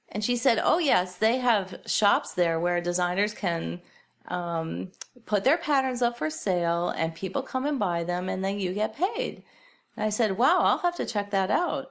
And 0.09 0.23
she 0.23 0.35
said, 0.35 0.59
Oh, 0.63 0.77
yes, 0.77 1.15
they 1.15 1.37
have 1.37 1.81
shops 1.85 2.33
there 2.33 2.59
where 2.59 2.81
designers 2.81 3.33
can 3.33 3.81
um, 4.27 4.91
put 5.25 5.43
their 5.43 5.57
patterns 5.57 6.01
up 6.01 6.17
for 6.17 6.29
sale 6.29 6.89
and 6.89 7.15
people 7.15 7.41
come 7.41 7.65
and 7.65 7.79
buy 7.79 8.03
them 8.03 8.29
and 8.29 8.43
then 8.43 8.59
you 8.59 8.73
get 8.73 8.95
paid. 8.95 9.43
And 9.95 10.05
I 10.05 10.09
said, 10.09 10.37
Wow, 10.37 10.59
I'll 10.61 10.77
have 10.79 10.95
to 10.97 11.05
check 11.05 11.31
that 11.31 11.49
out. 11.49 11.87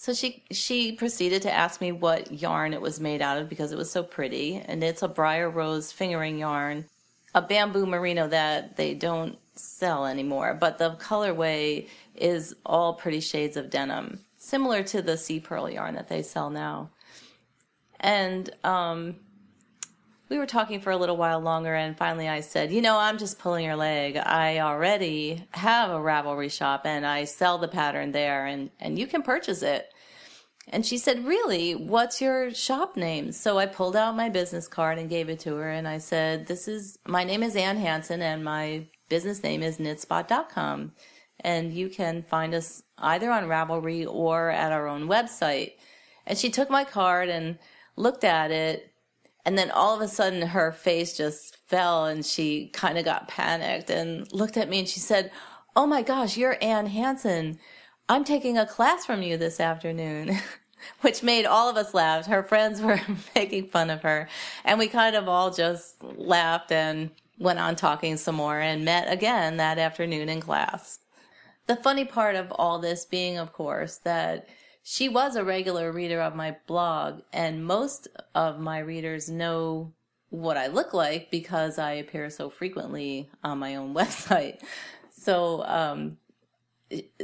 So 0.00 0.14
she 0.14 0.42
she 0.50 0.92
proceeded 0.92 1.42
to 1.42 1.52
ask 1.52 1.82
me 1.82 1.92
what 1.92 2.32
yarn 2.32 2.72
it 2.72 2.80
was 2.80 2.98
made 3.00 3.20
out 3.20 3.36
of 3.36 3.50
because 3.50 3.70
it 3.70 3.76
was 3.76 3.90
so 3.90 4.02
pretty, 4.02 4.56
and 4.56 4.82
it's 4.82 5.02
a 5.02 5.08
briar 5.08 5.50
rose 5.50 5.92
fingering 5.92 6.38
yarn, 6.38 6.86
a 7.34 7.42
bamboo 7.42 7.84
merino 7.84 8.26
that 8.26 8.78
they 8.78 8.94
don't 8.94 9.36
sell 9.56 10.06
anymore, 10.06 10.56
but 10.58 10.78
the 10.78 10.92
colorway 10.92 11.86
is 12.14 12.54
all 12.64 12.94
pretty 12.94 13.20
shades 13.20 13.58
of 13.58 13.68
denim, 13.68 14.20
similar 14.38 14.82
to 14.84 15.02
the 15.02 15.18
sea 15.18 15.38
pearl 15.38 15.68
yarn 15.68 15.96
that 15.96 16.08
they 16.08 16.22
sell 16.22 16.48
now. 16.48 16.88
And 18.00 18.48
um, 18.64 19.16
we 20.30 20.38
were 20.38 20.46
talking 20.46 20.80
for 20.80 20.92
a 20.92 20.96
little 20.96 21.16
while 21.16 21.40
longer, 21.40 21.74
and 21.74 21.98
finally 21.98 22.28
I 22.28 22.40
said, 22.40 22.72
You 22.72 22.80
know, 22.80 22.96
I'm 22.96 23.18
just 23.18 23.40
pulling 23.40 23.64
your 23.64 23.76
leg. 23.76 24.16
I 24.16 24.60
already 24.60 25.44
have 25.50 25.90
a 25.90 25.94
Ravelry 25.94 26.50
shop, 26.50 26.82
and 26.84 27.04
I 27.04 27.24
sell 27.24 27.58
the 27.58 27.68
pattern 27.68 28.12
there, 28.12 28.46
and, 28.46 28.70
and 28.78 28.96
you 28.96 29.08
can 29.08 29.22
purchase 29.22 29.62
it. 29.62 29.92
And 30.68 30.86
she 30.86 30.98
said, 30.98 31.26
Really? 31.26 31.74
What's 31.74 32.22
your 32.22 32.54
shop 32.54 32.96
name? 32.96 33.32
So 33.32 33.58
I 33.58 33.66
pulled 33.66 33.96
out 33.96 34.14
my 34.14 34.28
business 34.28 34.68
card 34.68 34.98
and 34.98 35.10
gave 35.10 35.28
it 35.28 35.40
to 35.40 35.56
her, 35.56 35.68
and 35.68 35.88
I 35.88 35.98
said, 35.98 36.46
This 36.46 36.68
is 36.68 36.96
my 37.06 37.24
name 37.24 37.42
is 37.42 37.56
Anne 37.56 37.78
Hanson, 37.78 38.22
and 38.22 38.44
my 38.44 38.86
business 39.08 39.42
name 39.42 39.64
is 39.64 39.78
knitspot.com. 39.78 40.92
And 41.40 41.72
you 41.72 41.88
can 41.88 42.22
find 42.22 42.54
us 42.54 42.84
either 42.98 43.32
on 43.32 43.44
Ravelry 43.44 44.06
or 44.06 44.50
at 44.50 44.70
our 44.70 44.86
own 44.86 45.08
website. 45.08 45.72
And 46.24 46.38
she 46.38 46.50
took 46.50 46.70
my 46.70 46.84
card 46.84 47.28
and 47.30 47.58
looked 47.96 48.24
at 48.24 48.50
it 48.50 48.89
and 49.44 49.56
then 49.56 49.70
all 49.70 49.94
of 49.94 50.00
a 50.00 50.08
sudden 50.08 50.42
her 50.42 50.72
face 50.72 51.16
just 51.16 51.56
fell 51.66 52.06
and 52.06 52.24
she 52.24 52.68
kind 52.72 52.98
of 52.98 53.04
got 53.04 53.28
panicked 53.28 53.90
and 53.90 54.30
looked 54.32 54.56
at 54.56 54.68
me 54.68 54.80
and 54.80 54.88
she 54.88 55.00
said, 55.00 55.30
Oh 55.76 55.86
my 55.86 56.02
gosh, 56.02 56.36
you're 56.36 56.58
Anne 56.60 56.86
Hanson. 56.86 57.58
I'm 58.08 58.24
taking 58.24 58.58
a 58.58 58.66
class 58.66 59.06
from 59.06 59.22
you 59.22 59.36
this 59.36 59.60
afternoon. 59.60 60.38
Which 61.02 61.22
made 61.22 61.44
all 61.44 61.68
of 61.68 61.76
us 61.76 61.92
laugh. 61.92 62.26
Her 62.26 62.42
friends 62.42 62.80
were 62.80 63.00
making 63.34 63.68
fun 63.68 63.90
of 63.90 64.02
her. 64.02 64.28
And 64.64 64.78
we 64.78 64.88
kind 64.88 65.14
of 65.14 65.28
all 65.28 65.50
just 65.50 66.02
laughed 66.02 66.72
and 66.72 67.10
went 67.38 67.58
on 67.58 67.76
talking 67.76 68.16
some 68.16 68.36
more 68.36 68.58
and 68.58 68.84
met 68.84 69.12
again 69.12 69.58
that 69.58 69.78
afternoon 69.78 70.28
in 70.28 70.40
class. 70.40 71.00
The 71.66 71.76
funny 71.76 72.04
part 72.04 72.34
of 72.34 72.50
all 72.52 72.78
this 72.78 73.04
being, 73.04 73.38
of 73.38 73.52
course, 73.52 73.98
that 73.98 74.48
she 74.90 75.08
was 75.08 75.36
a 75.36 75.44
regular 75.44 75.92
reader 75.92 76.20
of 76.20 76.34
my 76.34 76.56
blog, 76.66 77.20
and 77.32 77.64
most 77.64 78.08
of 78.34 78.58
my 78.58 78.80
readers 78.80 79.30
know 79.30 79.92
what 80.30 80.56
I 80.56 80.66
look 80.66 80.92
like 80.92 81.30
because 81.30 81.78
I 81.78 81.92
appear 81.92 82.28
so 82.28 82.50
frequently 82.50 83.30
on 83.44 83.60
my 83.60 83.76
own 83.76 83.94
website. 84.00 84.60
So, 85.12 85.64
um, 85.64 86.18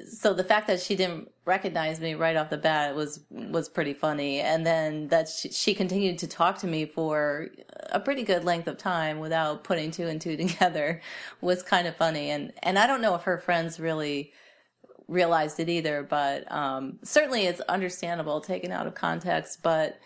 so 0.08 0.32
the 0.32 0.44
fact 0.44 0.68
that 0.68 0.80
she 0.80 0.94
didn't 0.94 1.28
recognize 1.44 1.98
me 1.98 2.14
right 2.14 2.36
off 2.36 2.50
the 2.50 2.56
bat 2.56 2.94
was 2.94 3.24
was 3.32 3.68
pretty 3.68 3.94
funny, 3.94 4.38
and 4.38 4.64
then 4.64 5.08
that 5.08 5.28
she, 5.28 5.50
she 5.50 5.74
continued 5.74 6.18
to 6.18 6.28
talk 6.28 6.58
to 6.58 6.68
me 6.68 6.86
for 6.86 7.48
a 7.90 7.98
pretty 7.98 8.22
good 8.22 8.44
length 8.44 8.68
of 8.68 8.78
time 8.78 9.18
without 9.18 9.64
putting 9.64 9.90
two 9.90 10.06
and 10.06 10.20
two 10.20 10.36
together 10.46 11.00
was 11.40 11.64
kind 11.64 11.88
of 11.88 11.96
funny, 11.96 12.30
and 12.30 12.52
and 12.62 12.78
I 12.78 12.86
don't 12.86 13.02
know 13.02 13.16
if 13.16 13.22
her 13.22 13.38
friends 13.38 13.80
really 13.80 14.32
realized 15.08 15.60
it 15.60 15.68
either, 15.68 16.02
but 16.02 16.50
um, 16.50 16.98
certainly 17.02 17.46
it's 17.46 17.60
understandable 17.62 18.40
taken 18.40 18.72
out 18.72 18.86
of 18.86 18.94
context, 18.94 19.60
but 19.62 19.98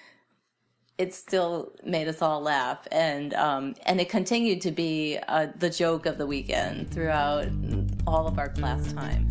it 0.99 1.15
still 1.15 1.73
made 1.83 2.09
us 2.09 2.21
all 2.21 2.43
laugh, 2.43 2.87
and 2.93 3.33
um, 3.33 3.75
and 3.87 4.01
it 4.03 4.11
continued 4.11 4.61
to 4.61 4.71
be 4.71 5.19
uh, 5.29 5.47
the 5.57 5.71
joke 5.71 6.05
of 6.05 6.19
the 6.19 6.27
weekend 6.27 6.91
throughout 6.91 7.47
all 8.07 8.27
of 8.27 8.39
our 8.39 8.51
class 8.51 8.93
time. 8.93 9.27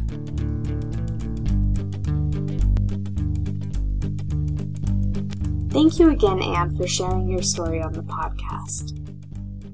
Thank 5.70 6.00
you 6.00 6.10
again, 6.10 6.42
Anne, 6.42 6.76
for 6.76 6.88
sharing 6.88 7.30
your 7.30 7.44
story 7.44 7.80
on 7.80 7.94
the 7.94 8.02
podcast. 8.02 8.96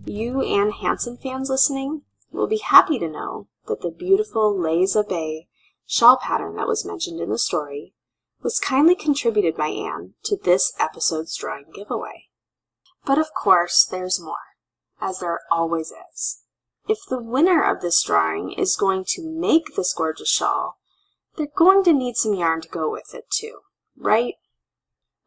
You 0.06 0.42
Anne 0.44 0.72
Hanson 0.72 1.16
fans 1.16 1.50
listening 1.50 2.02
will 2.30 2.48
be 2.48 2.58
happy 2.58 3.00
to 3.00 3.08
know 3.08 3.48
that 3.68 3.80
the 3.80 3.90
beautiful 3.90 4.60
Les 4.60 4.96
Abeilles 4.96 5.48
shawl 5.86 6.18
pattern 6.18 6.56
that 6.56 6.68
was 6.68 6.86
mentioned 6.86 7.20
in 7.20 7.30
the 7.30 7.38
story 7.38 7.94
was 8.42 8.60
kindly 8.60 8.96
contributed 8.96 9.56
by 9.56 9.68
Anne 9.68 10.13
to 10.24 10.38
this 10.38 10.74
episode's 10.80 11.36
drawing 11.36 11.65
giveaway. 11.74 12.25
But 13.06 13.18
of 13.18 13.34
course, 13.34 13.88
there's 13.89 14.22
more, 14.22 14.36
as 15.01 15.20
there 15.20 15.42
always 15.51 15.92
is. 16.13 16.42
If 16.88 17.00
the 17.10 17.22
winner 17.22 17.63
of 17.63 17.82
this 17.82 18.04
drawing 18.04 18.51
is 18.51 18.75
going 18.75 19.06
to 19.10 19.27
make 19.27 19.75
this 19.75 19.94
gorgeous 19.94 20.30
shawl, 20.30 20.77
they're 21.36 21.48
going 21.56 21.84
to 21.86 21.94
need 21.94 22.15
some 22.15 22.36
yarn 22.36 22.62
to 22.62 22.70
go 22.70 22.89
with 22.89 23.13
it 23.13 23.25
too, 23.32 23.60
right? 23.98 24.36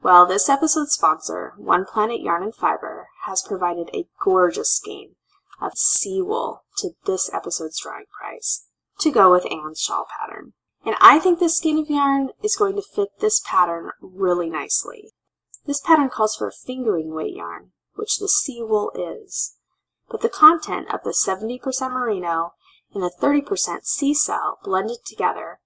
Well, 0.01 0.27
this 0.27 0.49
episode's 0.49 0.93
sponsor, 0.93 1.55
One 1.57 1.85
Planet 1.85 2.21
Yarn 2.21 2.45
and 2.45 2.55
Fiber, 2.55 3.09
has 3.25 3.43
provided 3.47 3.91
a 3.93 4.07
gorgeous 4.23 4.71
skein 4.77 5.17
of 5.61 5.73
sea 5.75 6.23
wool 6.23 6.63
to 6.77 6.91
this 7.05 7.29
episode's 7.35 7.81
drawing 7.83 8.05
prize 8.17 8.68
to 9.01 9.11
go 9.11 9.31
with 9.31 9.47
Anne's 9.51 9.81
shawl 9.81 10.07
pattern. 10.19 10.53
And 10.85 10.95
I 11.01 11.19
think 11.19 11.39
this 11.39 11.57
skein 11.57 11.79
of 11.79 11.91
yarn 11.91 12.31
is 12.43 12.57
going 12.57 12.77
to 12.77 12.83
fit 12.83 13.09
this 13.21 13.41
pattern 13.45 13.91
really 14.01 14.49
nicely. 14.49 15.13
This 15.67 15.81
pattern 15.81 16.09
calls 16.09 16.37
for 16.37 16.49
a 16.49 16.53
fingering 16.53 17.15
weight 17.15 17.35
yarn, 17.35 17.73
which 17.95 18.19
the 18.19 18.29
sea 18.29 18.63
wool 18.63 18.93
is. 18.95 19.57
But 20.11 20.23
the 20.23 20.29
content 20.29 20.93
of 20.93 21.03
the 21.03 21.11
70% 21.11 21.61
merino 21.93 22.55
and 22.95 23.03
the 23.03 23.13
30% 23.21 23.85
Seacell 23.85 24.59
blended 24.65 25.05
together 25.05 25.59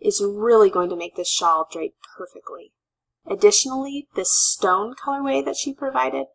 is 0.00 0.24
really 0.24 0.70
going 0.70 0.88
to 0.88 0.96
make 0.96 1.16
this 1.16 1.30
shawl 1.30 1.68
drape 1.70 1.94
perfectly. 2.16 2.72
Additionally, 3.26 4.08
this 4.14 4.32
stone 4.32 4.94
colorway 4.94 5.44
that 5.44 5.56
she 5.56 5.74
provided 5.74 6.26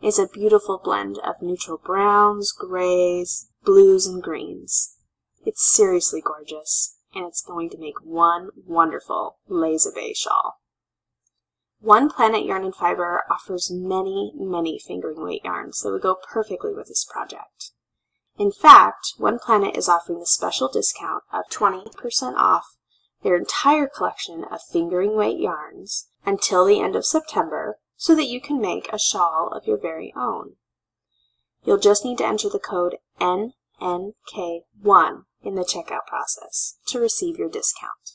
is 0.00 0.18
a 0.18 0.26
beautiful 0.26 0.80
blend 0.82 1.18
of 1.18 1.42
neutral 1.42 1.78
browns, 1.78 2.52
grays, 2.52 3.50
blues, 3.64 4.06
and 4.06 4.22
greens. 4.22 4.96
It's 5.44 5.70
seriously 5.70 6.20
gorgeous, 6.20 6.96
and 7.14 7.26
it's 7.26 7.42
going 7.42 7.68
to 7.70 7.78
make 7.78 8.04
one 8.04 8.50
wonderful 8.64 9.38
Les 9.48 9.86
Abeilles 9.86 10.16
shawl. 10.16 10.60
One 11.80 12.08
Planet 12.08 12.46
Yarn 12.46 12.64
and 12.64 12.74
Fiber 12.74 13.24
offers 13.28 13.68
many, 13.68 14.32
many 14.36 14.78
fingering 14.78 15.20
weight 15.20 15.44
yarns 15.44 15.80
that 15.80 15.90
would 15.90 16.02
go 16.02 16.14
perfectly 16.14 16.72
with 16.72 16.86
this 16.86 17.04
project. 17.04 17.72
In 18.38 18.52
fact, 18.52 19.14
One 19.18 19.40
Planet 19.40 19.76
is 19.76 19.88
offering 19.88 20.22
a 20.22 20.26
special 20.26 20.68
discount 20.68 21.24
of 21.32 21.48
20% 21.50 22.36
off 22.36 22.76
their 23.24 23.36
entire 23.36 23.88
collection 23.88 24.44
of 24.44 24.62
fingering 24.62 25.16
weight 25.16 25.40
yarns 25.40 26.08
until 26.24 26.64
the 26.64 26.80
end 26.80 26.94
of 26.94 27.04
September 27.04 27.78
so 27.96 28.14
that 28.14 28.28
you 28.28 28.40
can 28.40 28.60
make 28.60 28.88
a 28.92 28.98
shawl 28.98 29.48
of 29.48 29.66
your 29.66 29.76
very 29.76 30.14
own. 30.16 30.54
You'll 31.64 31.78
just 31.78 32.04
need 32.04 32.18
to 32.18 32.26
enter 32.26 32.48
the 32.48 32.60
code 32.60 32.98
NNK1 33.20 35.24
in 35.42 35.54
the 35.54 35.62
checkout 35.62 36.06
process 36.06 36.76
to 36.88 37.00
receive 37.00 37.38
your 37.38 37.48
discount. 37.48 38.12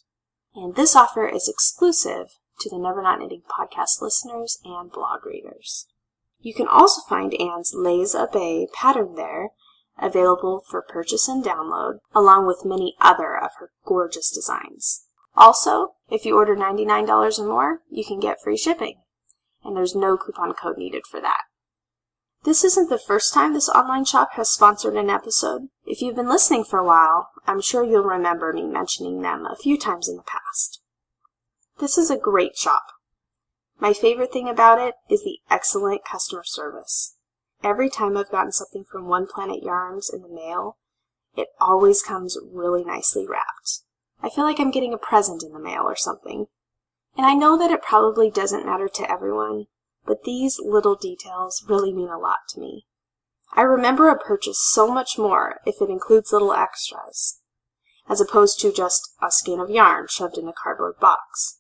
And 0.55 0.75
this 0.75 0.95
offer 0.95 1.27
is 1.27 1.47
exclusive 1.47 2.27
to 2.59 2.69
the 2.69 2.79
Never 2.79 3.01
Not 3.01 3.19
Knitting 3.19 3.43
podcast 3.49 4.01
listeners 4.01 4.59
and 4.63 4.91
blog 4.91 5.25
readers. 5.25 5.87
You 6.39 6.53
can 6.53 6.67
also 6.67 7.01
find 7.07 7.33
Anne's 7.33 7.73
Les 7.75 8.15
Abeilles 8.15 8.71
pattern 8.73 9.15
there, 9.15 9.49
available 9.99 10.63
for 10.69 10.81
purchase 10.81 11.27
and 11.27 11.43
download, 11.43 11.97
along 12.13 12.47
with 12.47 12.65
many 12.65 12.95
other 13.01 13.35
of 13.35 13.51
her 13.59 13.71
gorgeous 13.85 14.31
designs. 14.31 15.05
Also, 15.35 15.93
if 16.09 16.25
you 16.25 16.35
order 16.35 16.55
$99 16.55 17.39
or 17.39 17.47
more, 17.47 17.79
you 17.89 18.05
can 18.05 18.19
get 18.19 18.41
free 18.43 18.57
shipping, 18.57 19.01
and 19.63 19.75
there's 19.75 19.95
no 19.95 20.17
coupon 20.17 20.53
code 20.53 20.77
needed 20.77 21.03
for 21.09 21.21
that. 21.21 21.41
This 22.47 22.63
isn't 22.63 22.89
the 22.89 22.97
first 22.97 23.33
time 23.33 23.51
this 23.51 23.67
online 23.67 24.05
shop 24.05 24.29
has 24.35 24.49
sponsored 24.49 24.95
an 24.95 25.09
episode. 25.09 25.67
If 25.85 26.01
you've 26.01 26.15
been 26.15 26.29
listening 26.29 26.63
for 26.63 26.79
a 26.79 26.85
while, 26.85 27.31
I'm 27.45 27.59
sure 27.59 27.83
you'll 27.83 28.05
remember 28.05 28.53
me 28.53 28.65
mentioning 28.65 29.21
them 29.21 29.45
a 29.45 29.57
few 29.57 29.77
times 29.77 30.07
in 30.07 30.15
the 30.15 30.23
past. 30.23 30.81
This 31.79 31.97
is 31.97 32.09
a 32.09 32.15
great 32.15 32.55
shop. 32.55 32.83
My 33.81 33.91
favorite 33.91 34.31
thing 34.31 34.47
about 34.47 34.79
it 34.79 34.95
is 35.09 35.25
the 35.25 35.39
excellent 35.49 36.05
customer 36.05 36.43
service. 36.45 37.17
Every 37.65 37.89
time 37.89 38.15
I've 38.15 38.31
gotten 38.31 38.53
something 38.53 38.85
from 38.89 39.09
One 39.09 39.27
Planet 39.27 39.61
Yarns 39.61 40.09
in 40.09 40.21
the 40.21 40.29
mail, 40.29 40.77
it 41.35 41.49
always 41.59 42.01
comes 42.01 42.37
really 42.49 42.85
nicely 42.85 43.27
wrapped. 43.27 43.81
I 44.23 44.29
feel 44.29 44.45
like 44.45 44.61
I'm 44.61 44.71
getting 44.71 44.93
a 44.93 44.97
present 44.97 45.43
in 45.43 45.51
the 45.51 45.59
mail 45.59 45.81
or 45.83 45.97
something. 45.97 46.47
And 47.17 47.25
I 47.25 47.33
know 47.33 47.57
that 47.57 47.71
it 47.71 47.81
probably 47.81 48.31
doesn't 48.31 48.65
matter 48.65 48.87
to 48.87 49.11
everyone, 49.11 49.65
but 50.07 50.23
these 50.23 50.59
little 50.63 50.95
details 50.95 51.63
really 51.67 51.93
mean 51.93 52.09
a 52.09 52.17
lot 52.17 52.39
to 52.49 52.59
me. 52.59 52.85
I 53.53 53.61
remember 53.61 54.07
a 54.07 54.17
purchase 54.17 54.59
so 54.59 54.91
much 54.91 55.17
more 55.17 55.59
if 55.65 55.81
it 55.81 55.89
includes 55.89 56.31
little 56.31 56.53
extras, 56.53 57.41
as 58.09 58.21
opposed 58.21 58.59
to 58.61 58.71
just 58.71 59.13
a 59.21 59.29
skein 59.29 59.59
of 59.59 59.69
yarn 59.69 60.07
shoved 60.09 60.37
in 60.37 60.47
a 60.47 60.53
cardboard 60.53 60.95
box. 60.99 61.59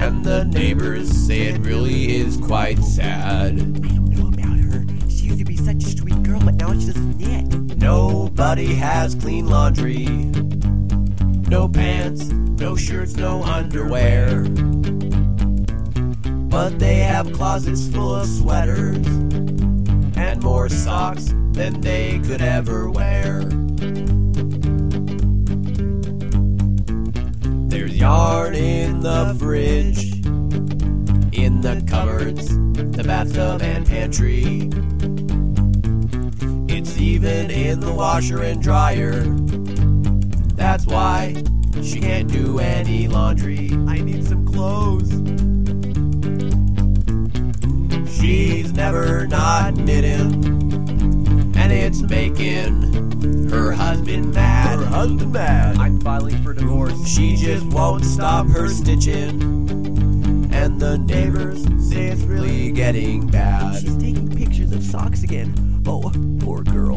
and 0.00 0.24
the 0.24 0.46
neighbors 0.46 1.10
say 1.10 1.42
it 1.42 1.60
really 1.60 2.16
is 2.16 2.38
quite 2.38 2.78
sad. 2.78 3.52
I 3.52 3.56
don't 3.56 4.08
know 4.08 4.28
about 4.28 4.58
her. 4.60 4.86
She 5.10 5.26
used 5.26 5.40
to 5.40 5.44
be 5.44 5.58
such 5.58 5.84
a 5.84 5.90
sweet 5.98 6.22
girl, 6.22 6.40
but 6.40 6.54
now 6.54 6.72
she 6.72 6.86
doesn't 6.86 7.18
knit. 7.18 7.76
Nobody 7.76 8.72
has 8.76 9.14
clean 9.14 9.46
laundry. 9.46 10.06
No 11.50 11.68
pants, 11.68 12.30
no 12.30 12.76
shirts, 12.76 13.14
no 13.14 13.42
underwear. 13.42 14.46
But 16.52 16.78
they 16.78 16.96
have 16.96 17.32
closets 17.32 17.88
full 17.88 18.14
of 18.14 18.26
sweaters 18.26 19.06
and 20.16 20.42
more 20.42 20.68
socks 20.68 21.32
than 21.52 21.80
they 21.80 22.18
could 22.18 22.42
ever 22.42 22.90
wear. 22.90 23.44
There's 27.70 27.96
yarn 27.96 28.54
in 28.54 29.00
the 29.00 29.34
fridge, 29.38 30.12
in 31.34 31.62
the 31.62 31.82
cupboards, 31.88 32.48
the 32.48 33.02
bathtub 33.02 33.62
and 33.62 33.86
pantry. 33.86 34.68
It's 36.68 36.98
even 36.98 37.50
in 37.50 37.80
the 37.80 37.94
washer 37.94 38.42
and 38.42 38.62
dryer. 38.62 39.22
That's 40.54 40.84
why 40.84 41.42
she 41.82 41.98
can't 41.98 42.30
do 42.30 42.58
any 42.58 43.08
laundry. 43.08 43.70
I 43.88 44.02
need 44.02 44.26
some 44.26 44.46
clothes. 44.46 45.10
She's 48.22 48.72
never 48.72 49.26
not 49.26 49.74
knitting, 49.74 50.44
and 51.56 51.72
it's 51.72 52.02
making 52.02 53.50
her 53.50 53.72
husband 53.72 54.32
mad. 54.32 54.78
Her 54.78 54.84
husband 54.84 55.32
mad. 55.32 55.76
I'm 55.78 56.00
filing 56.00 56.40
for 56.40 56.54
divorce. 56.54 57.04
She 57.04 57.34
just 57.34 57.66
won't 57.66 58.04
stop 58.04 58.46
her 58.46 58.68
stitching. 58.68 59.42
And 60.54 60.80
the 60.80 60.98
neighbors 60.98 61.64
say 61.90 62.10
it's 62.10 62.22
really 62.22 62.70
getting 62.70 63.26
bad. 63.26 63.80
She's 63.80 63.96
taking 63.96 64.30
pictures 64.30 64.70
of 64.70 64.84
socks 64.84 65.24
again. 65.24 65.82
Oh, 65.84 66.12
poor 66.38 66.62
girl. 66.62 66.94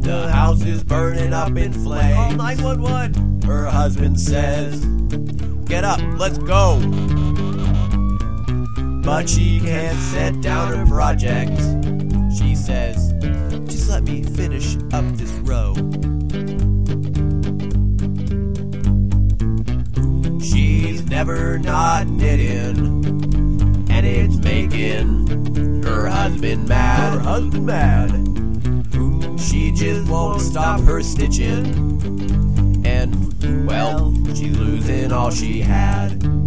The 0.00 0.28
house 0.32 0.64
is 0.64 0.82
burning 0.82 1.32
up 1.32 1.56
in 1.56 1.72
flames. 1.72 2.14
Call 2.16 2.30
flames. 2.32 2.58
911. 2.58 3.42
Her 3.42 3.66
husband 3.66 4.18
says, 4.18 4.84
Get 5.66 5.84
up, 5.84 6.00
let's 6.18 6.38
go. 6.38 6.80
But 9.08 9.26
she 9.26 9.58
can't 9.58 9.98
set 9.98 10.38
down 10.42 10.68
her 10.68 10.84
project. 10.84 11.56
She 12.36 12.54
says, 12.54 13.14
Just 13.64 13.88
let 13.88 14.02
me 14.02 14.22
finish 14.22 14.76
up 14.92 15.02
this 15.16 15.32
row. 15.48 15.74
She's 20.42 21.06
never 21.08 21.58
not 21.58 22.06
knitting. 22.06 22.76
And 23.90 24.06
it's 24.06 24.36
making 24.36 25.82
her 25.84 26.06
husband 26.06 26.68
mad. 26.68 27.14
Her 27.14 27.20
husband 27.20 27.64
mad. 27.64 28.10
She 29.40 29.72
just 29.72 30.06
won't 30.10 30.42
stop 30.42 30.82
her 30.82 31.00
stitching. 31.00 31.64
And, 32.84 33.66
well, 33.66 34.14
she's 34.34 34.58
losing 34.58 35.12
all 35.12 35.30
she 35.30 35.60
had. 35.60 36.37